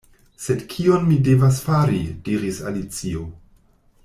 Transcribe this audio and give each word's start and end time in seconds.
"Sed 0.45 0.63
kion 0.71 1.05
mi 1.09 1.17
devas 1.27 1.59
fari?" 1.67 2.01
diris 2.29 2.61
Alicio. 2.73 3.29